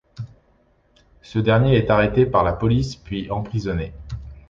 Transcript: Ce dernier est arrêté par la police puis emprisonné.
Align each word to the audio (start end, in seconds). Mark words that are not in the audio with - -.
Ce 1.21 1.37
dernier 1.37 1.75
est 1.77 1.91
arrêté 1.91 2.25
par 2.25 2.43
la 2.43 2.53
police 2.53 2.95
puis 2.95 3.29
emprisonné. 3.29 3.93